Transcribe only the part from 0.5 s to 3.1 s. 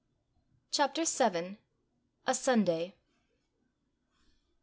CHAPTER VII. A SUNDAY.